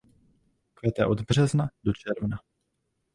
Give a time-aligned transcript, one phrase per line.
[0.73, 2.37] Kvete od března do června.